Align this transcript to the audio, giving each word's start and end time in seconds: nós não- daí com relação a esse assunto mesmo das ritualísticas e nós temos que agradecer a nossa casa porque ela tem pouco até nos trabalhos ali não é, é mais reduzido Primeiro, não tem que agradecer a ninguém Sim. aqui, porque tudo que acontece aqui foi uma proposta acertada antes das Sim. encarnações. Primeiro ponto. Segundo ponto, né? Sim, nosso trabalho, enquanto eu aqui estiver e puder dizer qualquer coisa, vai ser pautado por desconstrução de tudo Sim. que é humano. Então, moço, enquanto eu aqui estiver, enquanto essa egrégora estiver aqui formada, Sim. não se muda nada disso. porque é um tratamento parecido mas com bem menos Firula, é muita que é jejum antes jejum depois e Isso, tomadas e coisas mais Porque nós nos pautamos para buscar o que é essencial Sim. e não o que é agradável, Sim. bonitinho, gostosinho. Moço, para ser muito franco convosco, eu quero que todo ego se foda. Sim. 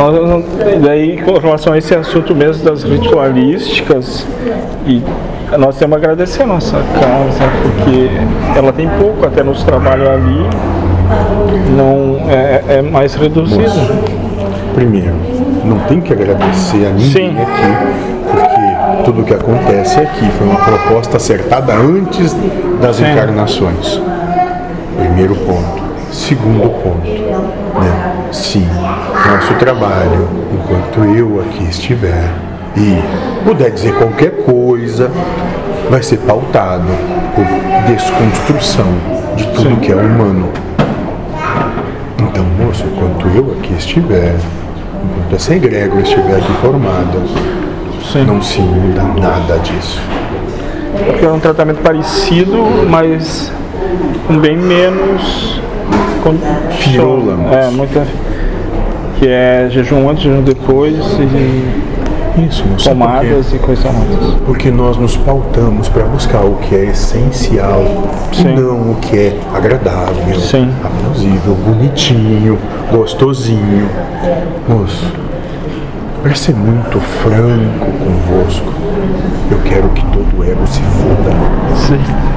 nós 0.00 0.14
não- 0.28 0.42
daí 0.80 1.18
com 1.18 1.36
relação 1.38 1.74
a 1.74 1.78
esse 1.78 1.94
assunto 1.94 2.34
mesmo 2.34 2.64
das 2.64 2.82
ritualísticas 2.82 4.26
e 4.86 5.02
nós 5.58 5.76
temos 5.76 5.98
que 5.98 6.04
agradecer 6.04 6.44
a 6.44 6.46
nossa 6.46 6.78
casa 6.94 7.50
porque 7.62 8.08
ela 8.56 8.72
tem 8.72 8.88
pouco 8.98 9.26
até 9.26 9.42
nos 9.42 9.62
trabalhos 9.62 10.08
ali 10.08 10.46
não 11.76 12.18
é, 12.30 12.78
é 12.78 12.82
mais 12.82 13.14
reduzido 13.14 13.60
Primeiro, 14.74 15.12
não 15.64 15.78
tem 15.80 16.00
que 16.00 16.12
agradecer 16.12 16.86
a 16.86 16.90
ninguém 16.90 17.10
Sim. 17.32 17.36
aqui, 17.42 18.30
porque 18.30 19.04
tudo 19.04 19.24
que 19.24 19.34
acontece 19.34 19.98
aqui 19.98 20.30
foi 20.38 20.46
uma 20.46 20.60
proposta 20.60 21.16
acertada 21.16 21.74
antes 21.74 22.34
das 22.80 22.96
Sim. 22.96 23.10
encarnações. 23.10 24.00
Primeiro 24.96 25.34
ponto. 25.34 25.80
Segundo 26.12 26.70
ponto, 26.70 27.06
né? 27.80 28.12
Sim, 28.32 28.66
nosso 29.28 29.54
trabalho, 29.54 30.28
enquanto 30.52 31.04
eu 31.14 31.40
aqui 31.40 31.64
estiver 31.64 32.30
e 32.76 33.02
puder 33.44 33.70
dizer 33.70 33.94
qualquer 33.94 34.30
coisa, 34.44 35.10
vai 35.90 36.02
ser 36.02 36.18
pautado 36.18 36.86
por 37.34 37.44
desconstrução 37.86 38.86
de 39.36 39.44
tudo 39.48 39.70
Sim. 39.70 39.76
que 39.76 39.92
é 39.92 39.96
humano. 39.96 40.48
Então, 42.18 42.44
moço, 42.44 42.84
enquanto 42.84 43.26
eu 43.36 43.56
aqui 43.58 43.74
estiver, 43.74 44.36
enquanto 45.04 45.34
essa 45.34 45.54
egrégora 45.54 46.02
estiver 46.02 46.36
aqui 46.36 46.52
formada, 46.60 47.18
Sim. 48.12 48.24
não 48.24 48.40
se 48.40 48.60
muda 48.60 49.02
nada 49.02 49.58
disso. 49.58 50.00
porque 51.06 51.24
é 51.24 51.30
um 51.30 51.40
tratamento 51.40 51.80
parecido 51.82 52.56
mas 52.88 53.50
com 54.26 54.38
bem 54.38 54.56
menos 54.56 55.60
Firula, 56.78 57.38
é 57.54 57.70
muita 57.70 58.06
que 59.20 59.28
é 59.28 59.68
jejum 59.70 60.08
antes 60.08 60.24
jejum 60.24 60.40
depois 60.40 60.96
e 60.96 62.46
Isso, 62.48 62.64
tomadas 62.82 63.52
e 63.52 63.58
coisas 63.58 63.84
mais 63.84 64.34
Porque 64.46 64.70
nós 64.70 64.96
nos 64.96 65.14
pautamos 65.18 65.90
para 65.90 66.04
buscar 66.04 66.42
o 66.42 66.54
que 66.54 66.74
é 66.74 66.84
essencial 66.86 67.84
Sim. 68.32 68.54
e 68.54 68.60
não 68.60 68.92
o 68.92 68.96
que 68.98 69.18
é 69.18 69.38
agradável, 69.54 70.40
Sim. 70.40 70.72
bonitinho, 71.66 72.58
gostosinho. 72.90 73.90
Moço, 74.66 75.12
para 76.22 76.34
ser 76.34 76.54
muito 76.54 76.98
franco 76.98 77.86
convosco, 78.02 78.72
eu 79.50 79.58
quero 79.64 79.90
que 79.90 80.02
todo 80.06 80.44
ego 80.44 80.66
se 80.66 80.80
foda. 80.80 81.30
Sim. 81.76 82.29